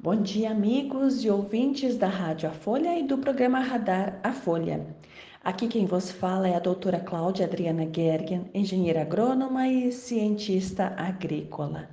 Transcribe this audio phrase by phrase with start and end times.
[0.00, 4.86] Bom dia, amigos e ouvintes da Rádio A Folha e do programa Radar A Folha.
[5.42, 11.90] Aqui quem vos fala é a doutora Cláudia Adriana Gergen, engenheira agrônoma e cientista agrícola.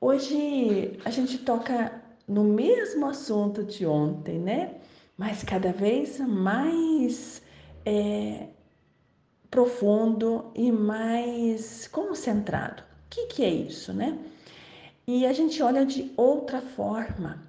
[0.00, 4.74] Hoje a gente toca no mesmo assunto de ontem, né?
[5.16, 7.42] Mas cada vez mais
[7.86, 8.48] é,
[9.48, 12.82] profundo e mais concentrado.
[12.82, 14.18] O que, que é isso, né?
[15.12, 17.42] E a gente olha de outra forma.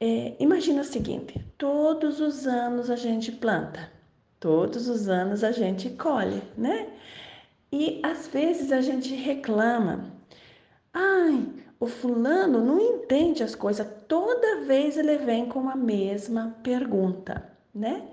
[0.00, 3.88] É, imagina o seguinte: todos os anos a gente planta,
[4.40, 6.88] todos os anos a gente colhe, né?
[7.70, 10.12] E às vezes a gente reclama.
[10.92, 11.46] Ai,
[11.78, 13.86] o fulano não entende as coisas.
[14.08, 18.08] Toda vez ele vem com a mesma pergunta, né?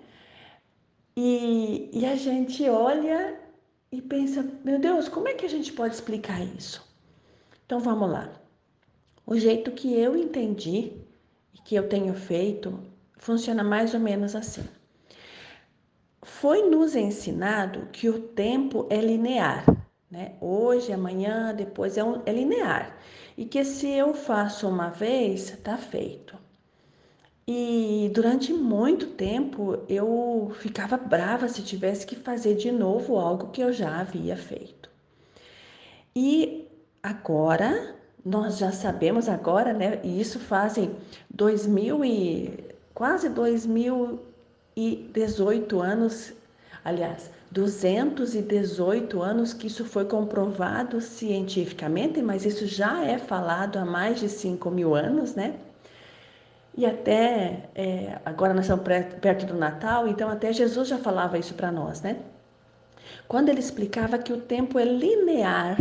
[1.18, 3.36] E, e a gente olha
[3.92, 6.88] e pensa: meu Deus, como é que a gente pode explicar isso?
[7.66, 8.43] Então vamos lá.
[9.26, 10.92] O jeito que eu entendi
[11.54, 12.78] e que eu tenho feito
[13.18, 14.64] funciona mais ou menos assim.
[16.22, 19.66] Foi nos ensinado que o tempo é linear,
[20.12, 20.36] né?
[20.42, 22.98] Hoje, amanhã, depois é, um, é linear.
[23.38, 26.38] E que se eu faço uma vez, tá feito.
[27.48, 33.62] E durante muito tempo eu ficava brava se tivesse que fazer de novo algo que
[33.62, 34.90] eu já havia feito.
[36.16, 36.68] E
[37.02, 40.00] agora nós já sabemos agora, né?
[40.04, 40.96] E isso fazem
[41.30, 46.32] 2000 e quase 2018 anos,
[46.86, 54.20] aliás, 218 anos que isso foi comprovado cientificamente, mas isso já é falado há mais
[54.20, 55.56] de 5 mil anos, né?
[56.76, 58.84] E até é, agora nós estamos
[59.22, 62.18] perto do Natal, então até Jesus já falava isso para nós, né?
[63.28, 65.78] Quando ele explicava que o tempo é linear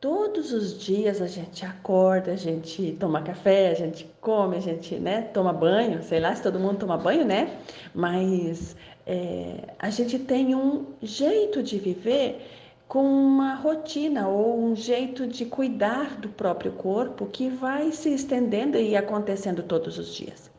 [0.00, 4.96] Todos os dias a gente acorda, a gente toma café, a gente come, a gente
[4.96, 7.58] né, toma banho, sei lá se todo mundo toma banho, né?
[7.94, 12.46] Mas é, a gente tem um jeito de viver
[12.86, 18.76] com uma rotina ou um jeito de cuidar do próprio corpo que vai se estendendo
[18.76, 20.50] e acontecendo todos os dias.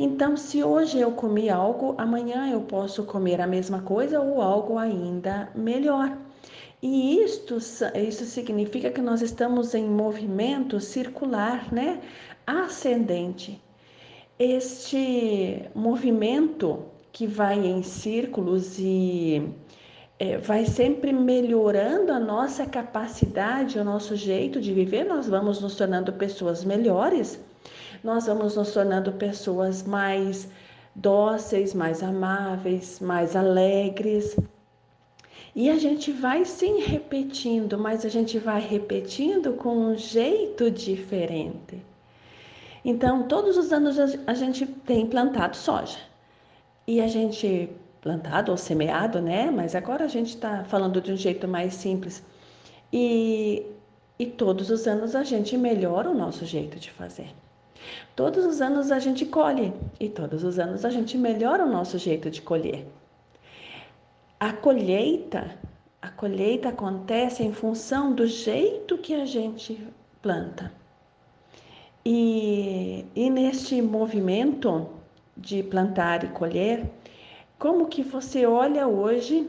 [0.00, 4.78] Então, se hoje eu comi algo, amanhã eu posso comer a mesma coisa ou algo
[4.78, 6.16] ainda melhor.
[6.82, 12.00] E isto, isso significa que nós estamos em movimento circular, né?
[12.44, 13.62] Ascendente.
[14.36, 19.48] Este movimento que vai em círculos e
[20.18, 25.76] é, vai sempre melhorando a nossa capacidade, o nosso jeito de viver, nós vamos nos
[25.76, 27.38] tornando pessoas melhores,
[28.02, 30.48] nós vamos nos tornando pessoas mais
[30.96, 34.36] dóceis, mais amáveis, mais alegres.
[35.54, 41.84] E a gente vai sim repetindo, mas a gente vai repetindo com um jeito diferente.
[42.84, 45.98] Então, todos os anos a gente tem plantado soja.
[46.86, 47.70] E a gente
[48.00, 49.50] plantado ou semeado, né?
[49.50, 52.24] Mas agora a gente está falando de um jeito mais simples.
[52.92, 53.64] E,
[54.18, 57.28] e todos os anos a gente melhora o nosso jeito de fazer.
[58.16, 61.98] Todos os anos a gente colhe e todos os anos a gente melhora o nosso
[61.98, 62.86] jeito de colher.
[64.44, 65.56] A colheita,
[66.00, 69.86] a colheita acontece em função do jeito que a gente
[70.20, 70.72] planta.
[72.04, 74.88] E, e neste movimento
[75.36, 76.90] de plantar e colher,
[77.56, 79.48] como que você olha hoje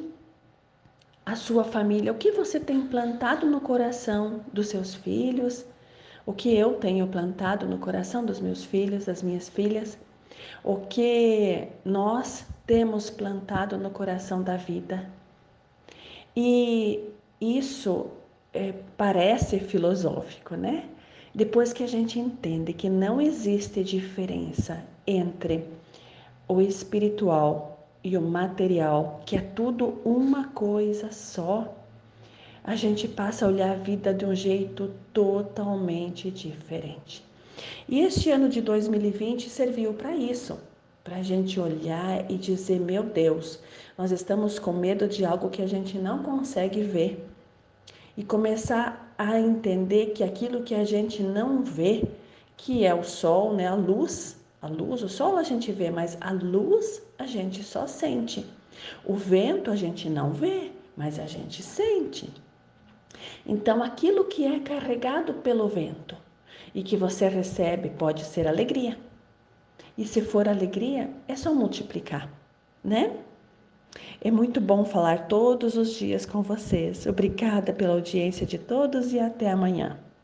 [1.26, 2.12] a sua família?
[2.12, 5.66] O que você tem plantado no coração dos seus filhos?
[6.24, 9.98] O que eu tenho plantado no coração dos meus filhos, das minhas filhas?
[10.64, 15.10] O que nós temos plantado no coração da vida.
[16.36, 17.10] E
[17.40, 18.08] isso
[18.54, 20.86] é, parece filosófico, né?
[21.36, 25.68] Depois que a gente entende que não existe diferença entre
[26.48, 31.76] o espiritual e o material, que é tudo uma coisa só,
[32.64, 37.26] a gente passa a olhar a vida de um jeito totalmente diferente.
[37.90, 40.58] E este ano de 2020 serviu para isso
[41.04, 43.60] para a gente olhar e dizer: meu Deus,
[43.98, 47.28] nós estamos com medo de algo que a gente não consegue ver.
[48.16, 52.04] E começar a entender que aquilo que a gente não vê,
[52.56, 56.18] que é o sol, né, a luz, a luz, o sol a gente vê, mas
[56.22, 58.46] a luz a gente só sente.
[59.04, 62.30] O vento a gente não vê, mas a gente sente.
[63.46, 66.16] Então, aquilo que é carregado pelo vento
[66.74, 68.98] e que você recebe pode ser alegria
[69.98, 72.30] e se for alegria, é só multiplicar,
[72.84, 73.18] né?
[74.22, 77.06] É muito bom falar todos os dias com vocês.
[77.06, 80.00] Obrigada pela audiência de todos e até amanhã.